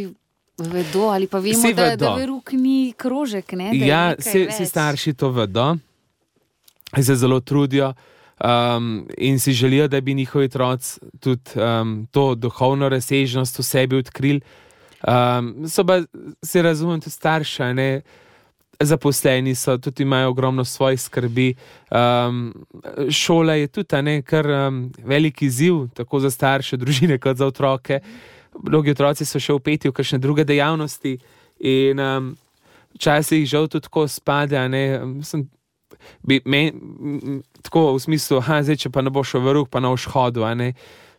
[0.59, 0.73] dan.
[0.73, 3.53] vedo ali pa vemo, da, da veruk ni krožek.
[3.53, 5.75] Ne, ja, vsi starši to vedo
[6.97, 7.95] se zelo trudijo.
[8.41, 13.97] Um, in si želijo, da bi njihovi otroci tudi um, to duhovno razsežnost v sebi
[13.97, 14.41] odkrili.
[15.01, 16.03] Um, so pa,
[16.43, 18.03] se razumem, tudi starši, ne,
[18.81, 21.55] zaposleni so, tudi imajo ogromno svojih skrbi.
[21.91, 22.55] Um,
[23.11, 28.01] šola je tudi ne, kar um, velik izziv, tako za starše, družine, kot za otroke.
[28.63, 31.17] Mnogi otroci so še upeti v kakšne druge dejavnosti
[31.61, 32.33] in um,
[32.97, 34.69] včasih žal tudi tako spade.
[36.25, 36.73] Bi, me,
[37.63, 40.45] tako v smislu, da če pa ne boš v ruh, pa na vzhodu.
[40.45, 40.73] Uh,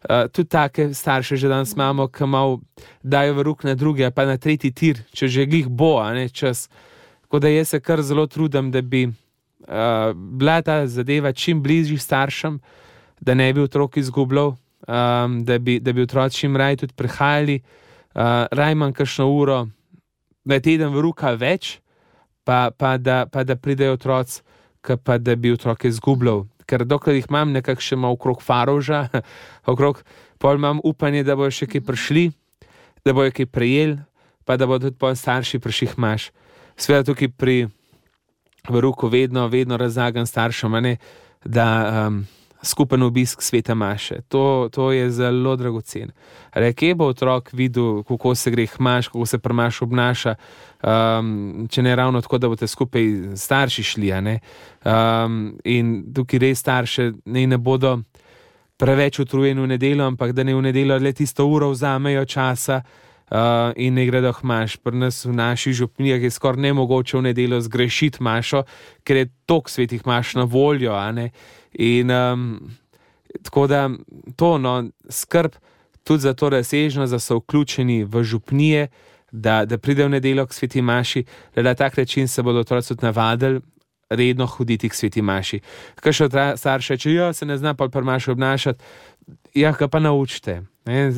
[0.08, 2.62] tudi take starše že danes imamo, ki malo
[3.04, 6.30] dajo v roke na druge, pa na tretji tir, če že jih bo, a ne
[6.30, 6.70] čas.
[7.22, 11.98] Tako da jaz se kar zelo trudim, da bi uh, bila ta zadeva čim bližji
[11.98, 12.60] staršem,
[13.22, 14.56] da ne bi otrok izgubljal,
[14.88, 19.68] um, da, bi, da bi otroci čim raje tudi prihajali, uh, raj manj kakšno uro,
[20.46, 21.80] da je teden v roka več,
[22.44, 24.42] pa, pa, da, pa da pridejo otroci,
[24.82, 26.46] pa da bi otroke izgubljal.
[26.72, 29.04] Ker dokler jih imam nekako še malo okrog faroža,
[29.72, 30.00] okrog,
[30.40, 32.30] pol imam upanje, da bojo še kaj prišli,
[33.04, 34.00] da bojo kaj prejeli,
[34.48, 36.32] pa da bodo tudi po starši prišli maš.
[36.80, 37.58] Sveda tukaj pri
[38.72, 40.96] vrhu vedno, vedno razlagam staršem,
[41.44, 41.68] da
[42.08, 42.24] um,
[42.64, 44.22] skupen obisk sveta maše.
[44.28, 46.12] To, to je zelo dragocen.
[46.54, 50.36] Rekje bo otrok videl, kako se gre maš, kako se premaš obnaša,
[50.84, 53.04] um, če ne ravno tako, da boste skupaj
[53.36, 54.12] starši šli.
[54.12, 58.00] Um, in tukaj res starše ne, ne bodo
[58.78, 62.82] preveč utrujeni v nedeljo, ampak da ne v nedeljo le tisto uro vzamejo časa.
[63.32, 67.62] Uh, in ne gredo maš, pri nas v naših župnijah je skoraj nemogoče v nedeljo
[67.64, 68.66] zgrešiti mašo,
[69.08, 70.92] ker je tok svetih maš na voljo.
[71.74, 72.72] In um,
[73.44, 73.90] tako da
[74.36, 75.52] to no, skrb
[76.04, 78.88] tudi za to razsežnost, da so vključeni v župnije,
[79.32, 81.24] da, da pridejo v nedeljo k sveti maši,
[81.56, 83.62] da na tak način se bodo otroci tudi navadili.
[84.12, 85.62] Redno hoditi k sveti maši.
[85.96, 86.26] Kaj še
[86.58, 88.84] starše, če jo se ne zna pa premaš obnašati,
[89.56, 90.58] ja, ga pa naučite.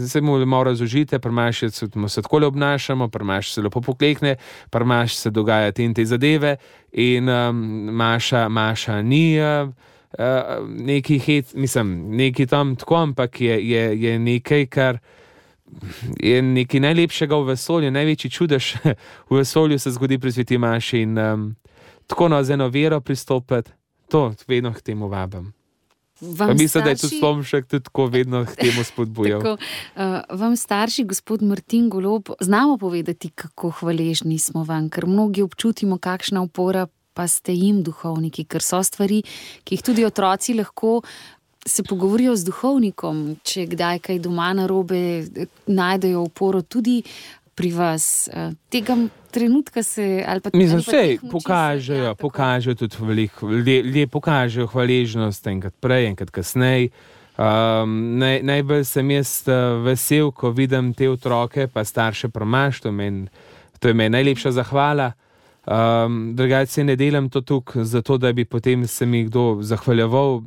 [0.08, 1.90] Se mu malo razložite, premaš se,
[2.22, 4.36] tako obnašamo, premaš se lepo poklekne,
[4.70, 6.58] premaš se dogaja te in te zadeve,
[6.92, 7.58] in um,
[7.98, 9.42] maša, maša ni.
[9.42, 9.74] Uh,
[10.20, 14.98] uh, neki hit, mislim, neki tam tako, ampak je, je, je nekaj, kar
[16.20, 18.74] je nekaj najlepšega v vesolju, največji čudež
[19.30, 21.56] v vesolju se zgodi pri sveti maši in um,
[22.08, 23.72] tako na no, eno vero pristopiti,
[24.08, 25.54] to vedno k temu vabim.
[26.22, 26.84] Mislim, starši...
[26.84, 29.42] da je tudi Slomšek tudi tako vedno k temu spodbujal.
[29.44, 29.58] tako,
[29.96, 35.98] uh, vam starši, gospod Martin Golob, znamo povedati, kako hvaležni smo vam, ker mnogi občutimo,
[35.98, 39.22] kakšna upora pa ste jim duhovniki, ker so stvari,
[39.64, 41.02] ki jih tudi otroci lahko.
[41.64, 45.24] Se pogovorijo z duhovnikom, če kdaj kaj doma na robe,
[45.72, 46.98] najdejo oporo tudi
[47.56, 48.28] pri vas.
[48.28, 48.98] Eh, tega
[49.32, 56.08] trenutka se pa mi vse pokažejo, ja, pokažejo tudi veliko, ljudje pokažejo hvaležnost enkrat prej,
[56.08, 56.90] enkrat kasneje.
[57.34, 62.92] Um, naj, najbolj sem jaz uh, vesel, ko vidim te otroke, pa starše promaš, to,
[63.80, 65.12] to je meni najlepša zahvala.
[65.64, 70.42] Um, Drugače ne delam to tukaj, zato da bi potem se mi kdo zahvaljeval,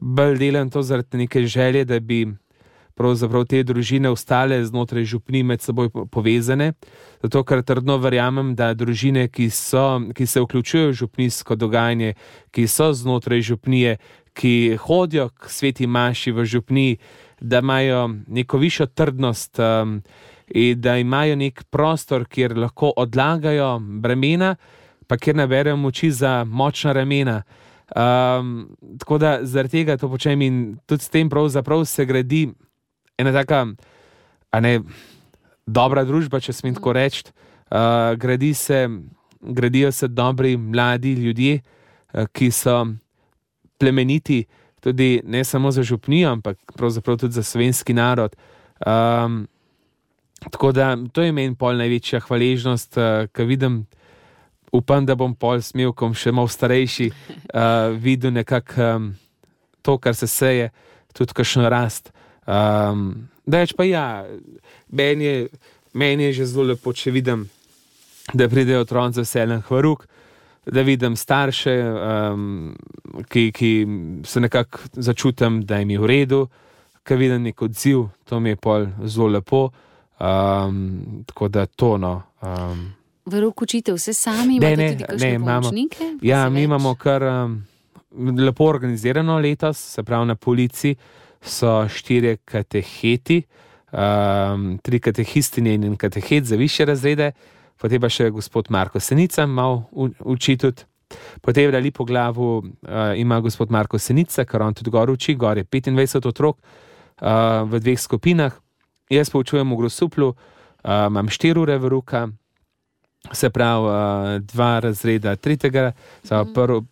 [0.00, 2.26] bolj delam to zaradi neke želje, da bi
[2.96, 6.72] pravzaprav te družine ostale znotraj župni med seboj povezane.
[7.22, 12.14] Zato, ker trdno verjamem, da družine, ki, so, ki se vključujejo v župnijsko dogajanje,
[12.50, 13.96] ki so znotraj župnije,
[14.36, 16.96] ki hodijo k sveti maši v župniji,
[17.40, 19.58] da imajo neko višjo trdnost.
[19.58, 20.00] Um,
[20.54, 24.56] in da imajo nek prostor, kjer lahko odlagajo bremena,
[25.06, 27.42] pa kjer naberajo moči za močna ramena.
[27.96, 30.56] Um, tako da zaradi tega to počnem in
[30.86, 32.48] tudi s tem pravzaprav se gradi
[33.18, 33.66] ena taka,
[34.50, 34.80] a ne
[35.66, 37.24] dobra družba, če smem tako reči.
[37.70, 38.88] Uh, gradi se,
[39.40, 41.60] gradijo se dobri mladi ljudje,
[42.14, 42.84] uh, ki so
[43.78, 44.44] plemeniti,
[44.80, 48.36] tudi ne samo za župnijo, ampak pravzaprav tudi za slovenski narod.
[48.86, 49.46] Um,
[50.50, 53.84] Tako da to je meni pol največja hvaležnost, uh, eh, ki vidim,
[54.72, 59.08] upam, da bom pol smel, ko bom še malo starejši, uh, videl nekako um,
[59.82, 60.70] to, kar se seje,
[61.16, 62.12] tudi kakšno rast.
[62.46, 64.26] Um, da reč pa ja,
[64.90, 65.48] meni je,
[65.94, 67.46] meni je že zelo lepo, če vidim,
[68.34, 70.06] da pridejo otroci veselen hvaruk.
[70.66, 72.72] Da vidim starše, um,
[73.30, 73.68] ki, ki
[74.26, 76.40] se nekako začutim, da jim je v redu,
[77.06, 79.68] ki vidim nek odziv, to mi je pol zelo lepo.
[80.20, 81.98] Um, tako da to.
[81.98, 82.92] No, um,
[83.26, 85.70] Verjetno učite vse sami, ne, ne, ne imamo.
[86.22, 87.64] Ja, mi imamo kar um,
[88.38, 90.96] lepo organizirano letos, se pravi na policiji
[91.42, 93.42] so štiri kateheti,
[93.92, 97.32] um, tri katehistine in en katehet za više razrede,
[97.76, 99.84] potem pa še gospod Marko Senica, malo
[100.24, 100.72] učiti.
[101.40, 102.64] Potem, da lepo glavo uh,
[103.16, 107.80] ima gospod Marko Senica, kar on tudi gor uči, gor je 25 otrok uh, v
[107.80, 108.65] dveh skupinah.
[109.10, 112.26] Jaz poučujem v Grosuplu, uh, imam štiri ure v roka,
[113.32, 115.92] se pravi, uh, dva razreda, tretjega,
[116.24, 116.52] mhm.
[116.54, 116.84] prvo.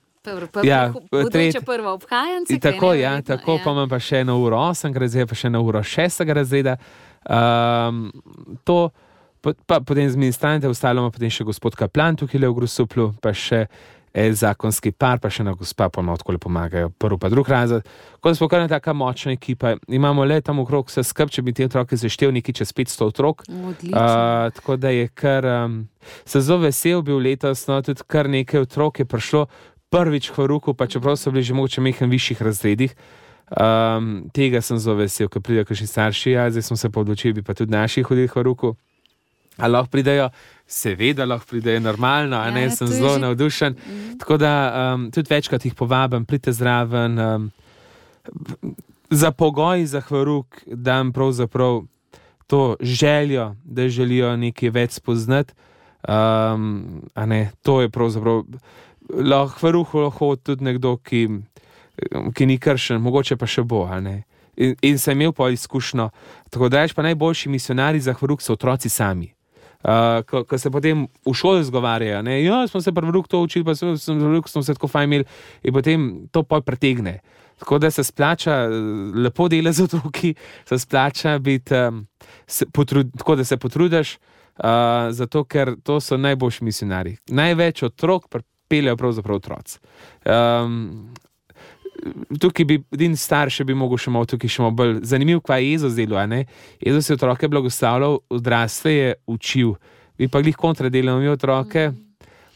[0.65, 0.93] Ja,
[1.33, 2.59] tretji prvo obhajanje.
[2.61, 3.65] Tako, ja, tako ja.
[3.65, 6.79] pa imam pa še eno uro osem, razreda, pa še eno uro šestega razreda.
[7.29, 8.07] Um,
[8.65, 8.89] to,
[9.67, 13.35] pa potem z ministrante, ostalo ima potem še gospod Kaplan, tukaj le v Grosuplu, pa
[13.37, 13.67] še
[14.15, 17.89] zakonski par, pa še ena gospa, pa malo tako pomagajo, prvi pa drugi razred.
[18.23, 21.53] Ko smo kar ena tako močna ekipa, imamo le tam okrog vse skrb, če bi
[21.53, 23.43] te otroke zaštel nekaj čez 500 otrok.
[23.51, 25.77] Uh, tako da je kar, um,
[26.25, 29.47] se zelo vesel bil letos, no tudi kar nekaj otrok je prišlo
[29.91, 32.95] prvič v ruku, pa čeprav so bili že mogoče mehen višjih razredih.
[33.51, 37.35] Um, tega sem zelo vesel, ker pridejo še starši, ja, zdaj smo se pa odločili,
[37.39, 38.77] bi pa tudi naši hodili v ruku.
[39.57, 40.29] Ali lahko pridejo,
[40.67, 43.77] seveda lahko pridejo normalno, a ne Ja, sem je zelo že- navdušen.
[44.19, 44.53] Tako da
[44.95, 47.19] um, tudi večkrat jih povabim, pridite zraven.
[47.19, 47.51] Um,
[49.11, 51.83] za pogoj, za hvaruk, da jim pravzaprav
[52.47, 55.55] to željo, da želijo nekaj več spoznati.
[56.09, 58.43] Um, ne, to je pravzaprav
[59.11, 61.29] lahko hvaruhu lahko tudi nekdo, ki,
[62.35, 63.89] ki ni kršen, mogoče pa še bo.
[64.57, 66.11] In, in sem imel pa izkušnjo.
[66.51, 69.33] Tako da rečem, pa najboljši misionari za hvaruk so otroci sami.
[69.85, 73.43] Uh, ko, ko se potem v šoli zgovarjajo, da ja, smo se prvi rok to
[73.45, 75.27] učili, pa sem, sem, sem, smo se tako fajn imeli,
[75.63, 77.19] in potem to pol pretegne.
[77.59, 78.69] Tako da se splača eh,
[79.15, 80.35] lepo dela z otroki,
[80.69, 82.07] se splača biti, um,
[82.47, 84.65] se potrud, tako da se potrudiš, uh,
[85.11, 87.17] zato ker to so najboljši misionari.
[87.29, 89.79] Največ otrok pripeljejo pravzaprav otroci.
[90.25, 91.15] Um,
[92.41, 95.73] tukaj bi edin starš bi mogel še malo tukaj še malo bolj zanimiv, kaj je
[95.73, 96.29] Jezus delal.
[96.29, 96.45] ne?
[96.81, 99.75] Jezus je otroke blagoslavljal, odrasle je učil.
[100.19, 101.93] Vi pa glih kontra delamo, mi otroke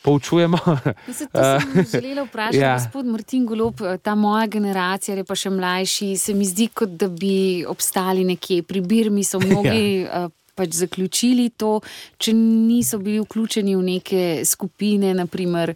[0.02, 0.58] poučujemo.
[1.08, 2.68] Mislim, to sem želela vprašati, ja.
[2.68, 2.74] ja.
[2.78, 7.08] gospod Martin Golob, ta moja generacija, ali pa še mlajši, se mi zdi, kot da
[7.08, 8.62] bi obstali nekje.
[8.62, 10.28] Pri Birmi so mnogi ja.
[10.58, 11.76] Pač zaključili to,
[12.18, 15.74] če niso bili vključeni v neke skupine, naprimer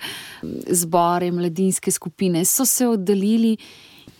[0.82, 3.56] zbore, mladinske skupine, so se oddaljili.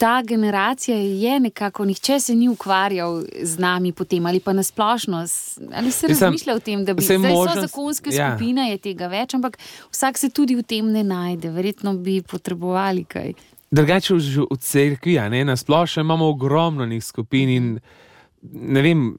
[0.03, 5.93] Ta generacija je nekako, nihče se ni ukvarjal z nami potem, ali pa nasplošno, ali
[5.93, 8.33] se Mislim, razmišlja o tem, da bi saj zdaj so možnost- zakonske ja.
[8.33, 9.59] skupine, je tega več, ampak
[9.93, 13.35] vsak se tudi v tem ne najde, verjetno bi potrebovali kaj.
[13.71, 17.71] Drugače v, v cerkvi, a ne na splošno imamo ogromno njih skupin in
[18.53, 19.13] ne vem.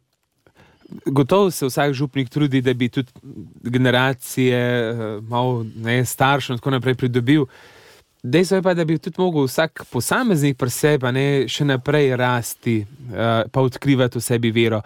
[1.06, 3.12] Gotovo se vsak župnik trudi, da bi tudi
[3.64, 7.46] generacije, eh, malo ne, starše in tako naprej pridobil.
[8.24, 12.86] Dejstvo je pa, da bi tudi mogel vsak posameznik pri sebi ne, še naprej rasti,
[13.12, 14.80] uh, pa odkrivati v sebi vero.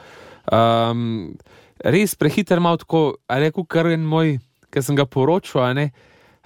[0.49, 1.35] Um,
[1.77, 4.39] res prehiter malo tako, ali rekel kar en moj,
[4.73, 5.91] ki sem ga poročal, ne.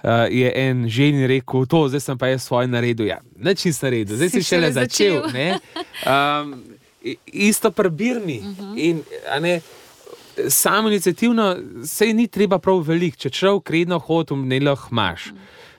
[0.02, 3.08] Uh, je en ženi rekel, to, zdaj sem pa jaz svoj naredil.
[3.08, 5.22] Ja, nič nisem naredil, zdaj si, Si šele začel.
[5.30, 5.60] začel.
[6.04, 6.54] Um,
[7.26, 8.38] isto prebirni.
[8.38, 8.74] Uh -huh.
[8.76, 9.02] In,
[9.40, 9.60] ne,
[10.48, 15.26] Samo inicijativno se ni treba prav veliko, če človek redno hodi, ne lahko imaš.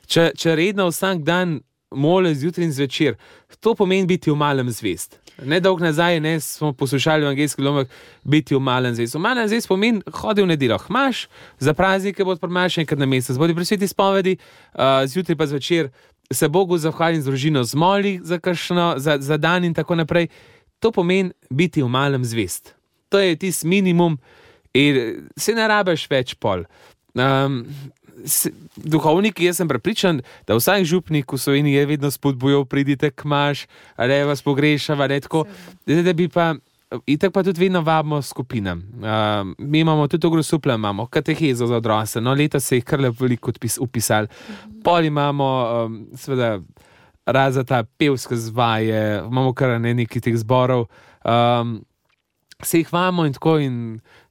[0.05, 1.61] Če, če redno vsak dan
[1.95, 3.15] mole zjutraj in zvečer,
[3.59, 5.19] to pomeni biti v malem zvest.
[5.45, 7.89] Ne dolgo nazaj ne, smo poslušali v angelski lomek
[8.23, 9.15] biti v malem zvest.
[9.15, 11.27] V malem zvest pomeni hoditi v nedeljo, imaš
[11.59, 15.89] za praznike, bo odprmaš enkrat na mesec, bodi pri sveti spovedi, uh, zjutraj pa zvečer
[16.31, 20.27] se Bogu zahvalim z družino, zmoli za, kršno, za, za dan in tako naprej.
[20.83, 22.75] To pomeni biti v malem zvest.
[23.09, 24.17] To je tisti minimum,
[24.73, 26.65] in se ne rabiš več pol.
[27.13, 27.61] Um,
[28.25, 33.27] se, duhovniki, jaz sem prepričan, da vsak župnik v Sloveniji je vedno spodbujal, pridite k
[33.29, 35.45] maš, ali vas pogrešava, ali tako.
[35.85, 36.53] Da, da bi pa.
[37.09, 38.83] In tako pa tudi vedno vabimo skupinam.
[39.01, 43.51] Uh, mi imamo tudi ogromno, imamo katehezo za odrasle, no, leta se jih kar veliko
[43.51, 44.27] odpis- upisali.
[44.83, 45.47] Pol imamo,
[45.85, 46.59] um, seveda,
[47.25, 50.87] raza ta pevske zvaje, imamo kar ne nekaj teh zborov.
[51.23, 51.81] Um,
[52.63, 53.77] se jih vamo in tako, in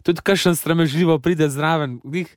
[0.02, 2.30] tudi kakšen sramežljivo pride zraven, jih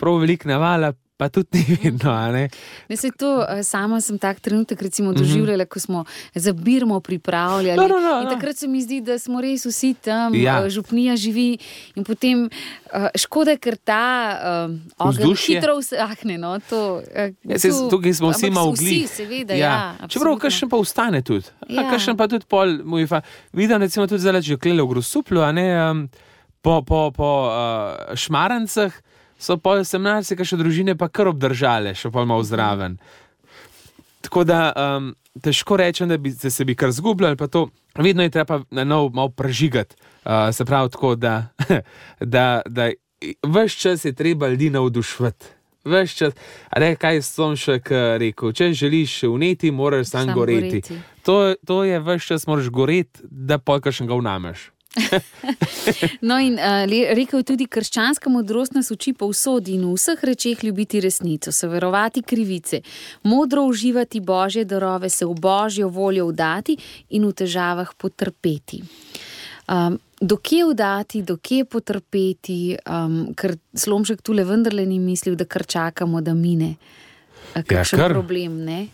[0.00, 2.14] prav veliko navala, pa tudi ni vedno.
[2.32, 2.48] ne.
[2.90, 7.76] Saj to, eh, sama sem tak trenutek recimo, doživljala, ko smo za Birmo pripravljali.
[7.76, 7.80] Mhm.
[7.82, 8.30] No, no, no, no.
[8.30, 10.56] takrat se mi zdi, da smo res vsi tam, Ja.
[10.56, 10.68] ja.
[10.70, 11.58] župnija živi.
[11.94, 12.50] In potem uh,
[13.14, 14.00] škoda, ker ta
[14.66, 16.38] uh, ogenj hitro usahne.
[16.38, 17.02] No, to,
[17.44, 19.06] Ja, saj tukaj smo vsi malo Vsi, gli.
[19.06, 19.54] seveda.
[19.54, 21.44] Ja, ja, Čeprav kakšen pa ustane tudi.
[21.68, 21.84] Ja.
[21.84, 23.20] Kakšen pa tudi pol, mu je fa.
[23.52, 26.08] Vidim, recimo tudi zdaj, že klele v grosuplu, a ne um,
[26.60, 27.52] po, po, po uh,
[28.14, 28.94] šmarancah.
[29.40, 32.98] So pa se mnasi, ki še družine pa kar obdržale, še pa malo zraven.
[34.20, 38.22] Tako da um, težko rečem, da bi da se bi kar zgubljali, pa to vedno
[38.22, 39.96] je treba na nov malo prežigati.
[40.24, 41.48] Uh, se pravi, tako da,
[42.20, 42.90] da, da
[43.48, 45.56] vse čas je treba ljudi navdušiti.
[45.84, 46.34] Ves čas,
[46.76, 47.78] ne kaj sem še
[48.20, 50.82] rekel, če želiš uneti, moraš sam, Sam goreti.
[50.84, 50.98] goreti.
[51.24, 54.68] To, to je vse čas, moraš goreti, da pojkaš ga vnameš.
[56.20, 60.64] No, in uh, le- rekel tudi, krščanska modrost nas uči povsod in v vseh rečeh
[60.66, 62.82] ljubiti resnico, se verovati krivice,
[63.22, 66.76] modro uživati božje darove, se v božjo voljo vdati
[67.10, 68.82] in v težavah potrpeti.
[69.70, 76.20] Um, dokje vdati, dokje potrpeti, um, ker slomšek tule vendarle ni mislil, da kar čakamo,
[76.20, 76.74] da mine.
[77.54, 78.12] Uh, kakšen kar.
[78.18, 78.88] problem, ne?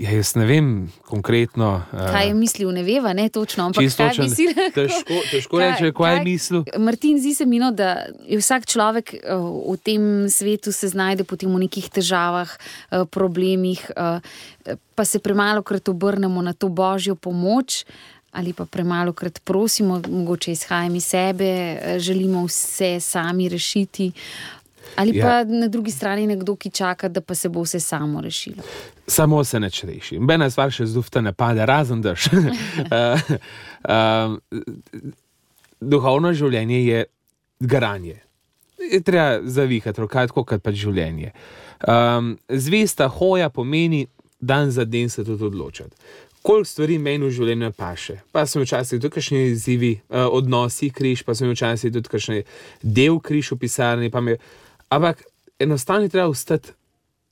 [0.00, 0.68] Ja, jaz ne vem
[1.06, 1.82] konkretno.
[1.92, 4.88] Kaj je mislil, ne veva, ne točno, ampak Čisto kaj si rekel?
[4.88, 6.64] Težko, težko reči, kaj je mislil.
[6.80, 11.28] Martin, zdi se mi, no, da je vsak človek eh, v tem svetu se znajde
[11.28, 17.14] potem v nekih težavah, eh, problemih, eh, pa se premalo krat obrnemo na to božjo
[17.14, 17.84] pomoč.
[18.32, 24.12] ali pa premalo krat prosimo, mogoče izhajamo iz sebe, želimo vse sami rešiti.
[24.96, 25.44] Ali pa ja.
[25.44, 28.62] na drugi strani nekdo, ki čaka, da pa se bo vse samo rešilo.
[29.06, 30.18] Samo se neč reši.
[30.18, 32.28] Bena stvar še zufta ne pade, razen daš.
[32.32, 33.32] uh,
[33.88, 34.36] uh,
[35.80, 37.04] duhovno življenje je
[37.60, 38.18] garanje.
[38.90, 41.32] Je treba zavihati, rokaj tako kot pač življenje.
[41.88, 44.06] Um, zvesta hoja pomeni,
[44.42, 45.96] dan za dan se tudi odločati.
[46.42, 48.16] Koliko stvari meni v življenju paše.
[48.34, 52.42] Pa so včasih tudi kakšni izzivi, uh, odnosi križ, pa so včasih tudi kakšni
[52.82, 54.10] del križ v pisarni.
[54.92, 55.22] Ampak
[55.58, 56.72] enostavno treba ustati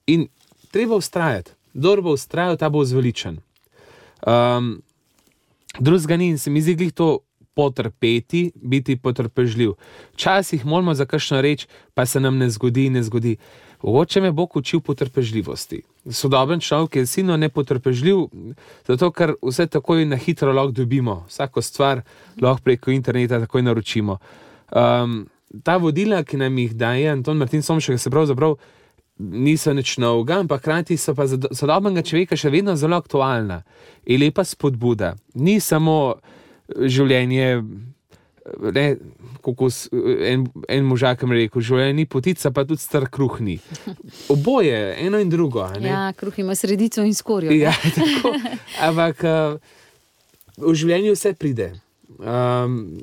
[0.07, 0.29] in
[0.71, 1.53] treba ustrajati.
[1.73, 3.39] Kdo bo ustrajal, ta bo zveličen.
[4.27, 4.81] Um,
[5.79, 7.19] Drugega ni in se mi zdi, to
[7.55, 9.73] potrpeti, biti potrpežljiv.
[10.15, 13.37] Včasih moramo za kakšno reč, pa se nam ne zgodi, ne zgodi.
[13.83, 15.83] Oče me Bog učil potrpežljivosti.
[16.11, 18.27] Sodoben človek je silno nepotrpežljiv,
[18.87, 22.03] zato ker vse takoj na hitro lahko dobimo, vsako stvar
[22.41, 24.19] lahko preko interneta takoj naročimo.
[24.73, 25.27] Um,
[25.65, 28.57] ta vodila, ki nam jih daje Anton Martin Somšek, se pravzaprav
[29.21, 33.63] niso nič novega, ampak hkrati so pa za sodobnega človeka še vedno zelo aktualna
[34.09, 35.15] in lepa spodbuda.
[35.35, 36.17] Ni samo
[36.71, 37.61] življenje,
[38.73, 38.87] ne,
[39.45, 39.69] kako
[40.25, 43.59] en, en možak mi rekel, življenje ni potica, pa tudi star kruh ni.
[44.35, 45.67] Oboje, eno in drugo.
[45.85, 47.53] Ja, kruh ima sredico in skorjo.
[47.53, 48.33] Ja, tako.
[48.89, 49.27] Ampak
[50.57, 51.75] v življenju vse pride.
[52.21, 52.99] Um,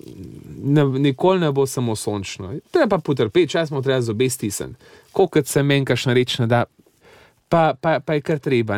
[0.63, 2.53] ne, nikoli ne bo samo sončno.
[2.71, 4.75] Treba potrpeti, čas smo treba z obe stisniti.
[5.11, 6.63] Kokrat se meni kašna reč, da
[7.49, 8.77] pa, pa, pa je kar treba.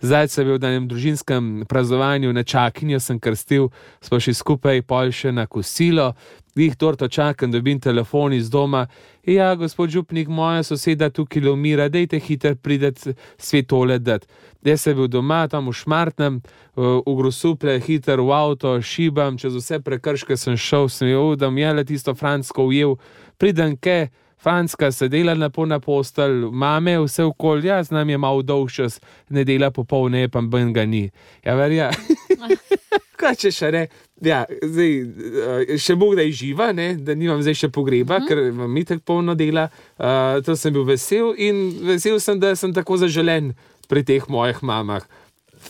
[0.00, 3.68] Zdaj sem bil na enem družinskem praznovanju, na čakinju sem krstil,
[4.00, 6.12] smo šli skupaj, pol še na kosilo,
[6.54, 8.86] jih torto čakam, dobim telefon iz doma.
[9.26, 14.26] Ja, gospod Župnik, moja soseda tukaj umira, dejte hiter prideti svet tole dati.
[14.64, 16.40] Jaz sem bil doma, tam v Šmartnem,
[16.76, 21.72] v Grosuple, hiter v avto, šibam, čez vse prekrške sem šel, sem jo udam, je
[21.76, 22.96] le tisto fransko ujel,
[23.36, 24.08] pridem ke.
[24.44, 29.00] Franska se dela lepo na postelj, mame vse okolje, jaz nam je malo dolg čas,
[29.28, 31.06] ne dela popolne, pa ben ga ni.
[31.44, 31.88] Ja, verja.
[33.20, 33.86] Kaj če še ne?
[34.24, 36.92] Ja, zdaj, eh, še Bog da je živa, ne?
[37.00, 38.28] da nimam zdaj še pogreba, uh -huh.
[38.28, 39.68] ker imam mi tako polno dela.
[39.96, 43.54] Uh, to sem bil vesel in vesel sem, da sem tako zaželen
[43.94, 45.06] pri teh mojih mamah.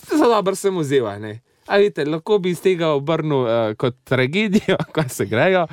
[0.09, 1.05] Zelo dobro sem vzel.
[1.69, 5.67] Vidite, lahko bi iz tega obrnil uh, kot tragedijo, ko se grejo,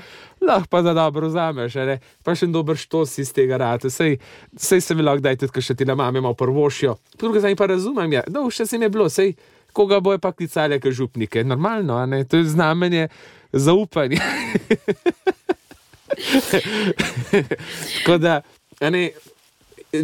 [0.44, 1.74] lahko pa za dobro vzameš,
[2.24, 3.92] pa še dober štos iz tega rata.
[3.92, 4.18] Sej,
[4.60, 6.98] sej se mi lahko daj tudi, ker še ti na mame malo prvošijo.
[7.20, 8.24] Druga zdaj pa razumem, ja.
[8.28, 9.36] no, še se mi je bilo, sej,
[9.72, 11.44] koga boje pa klicali, ker župnike.
[11.48, 13.08] Normalno, to je znamenje
[13.56, 14.20] zaupanja.
[17.96, 18.42] Tako da,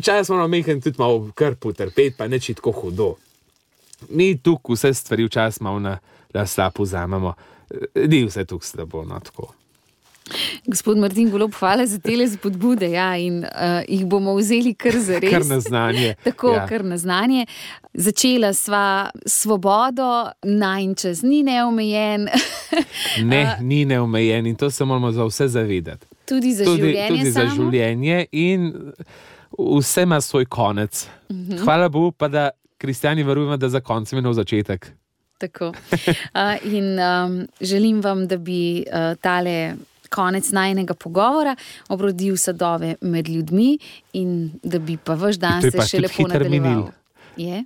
[0.01, 3.15] čas moramo mehati tudi malo krpu, trpeti, pa neči tako hudo
[4.09, 5.97] mi tukaj vse stvari včasih malo na,
[6.33, 7.33] na slabo vzamemo,
[7.95, 9.05] ni vse tukaj slabo.
[9.05, 9.19] No,
[10.65, 12.91] Gospod Martin Golob, hvala za te spodbude.
[12.91, 15.31] Ja, in, uh, jih bomo vzeli kar za res.
[15.31, 16.15] Kar na znanje.
[16.23, 16.67] Tako, ja.
[16.67, 17.45] kar na znanje.
[17.93, 22.27] Začela sva svobodo, naj čas ni neomejen.
[23.31, 26.05] ne, uh, ni neomejen in to se moramo za vse zavedati.
[26.25, 27.17] Tudi za tudi, življenje.
[27.17, 28.73] Tudi za življenje in
[29.79, 31.07] vse ima svoj konec.
[31.29, 31.51] Uh mhm.
[31.51, 31.63] -huh.
[31.63, 34.91] Hvala Bogu, pa da kristijani verujemo, da za konec je nov začetek.
[35.37, 35.67] Tako.
[35.67, 39.75] Uh, in um, želim vam, da bi uh, tale
[40.09, 41.55] konec najnega pogovora
[41.89, 43.77] obrodil sadove med ljudmi
[44.13, 46.87] in da bi pa vaš dan se še lepo nadaljeval.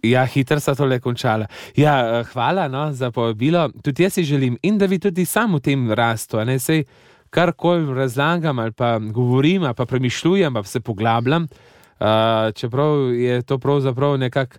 [0.04, 1.46] Ja, hitro so to le končala.
[1.76, 3.70] Ja, hvala no, za povabilo.
[3.84, 6.38] Tudi jaz si želim in da bi tudi sam v tem rastu.
[7.32, 12.08] Karkoli razlagam ali pa govorim, ali pa premišljujem, pa se poglabljam, uh,
[12.56, 14.58] čeprav je to pravzaprav nekako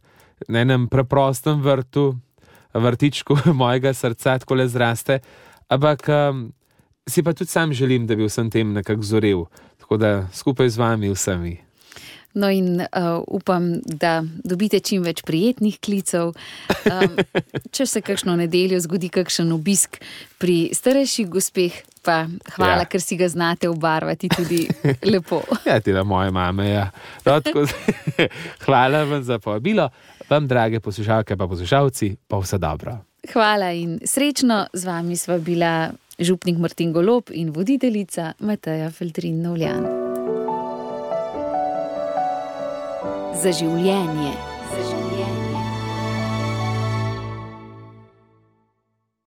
[0.48, 2.16] na enem preprostem vrtu,
[2.74, 5.18] vrtičku mojega srca, tako le zraste.
[5.68, 6.52] Ampak um,
[7.08, 9.44] si pa tudi sam želim, da bi vsem tem nekako zorel,
[9.78, 11.58] tako da skupaj z vami vsemi.
[12.35, 16.33] No, in uh, upam, da dobite čim več prijetnih klicev.
[16.89, 17.18] Um,
[17.74, 20.01] če se kakšno nedeljo zgodi, kakšen obisk
[20.41, 22.24] pri starejših gospeh, pa
[22.57, 22.89] hvala, ja.
[22.91, 24.64] ker si ga znate obarvati tudi
[25.07, 25.43] lepo.
[25.68, 26.70] ja, ti na moje mame.
[26.70, 26.89] Ja.
[27.26, 27.66] No, tako,
[28.66, 29.91] hvala vam za povabilo
[30.33, 32.99] vam, drage poslušalke, pa poslušalci, pa vse dobro.
[33.33, 40.01] Hvala in srečno, z vami sva bila župnik Martin Golop in voditeljica Mateja Feldrin Novljan.
[43.33, 44.51] Za življenje.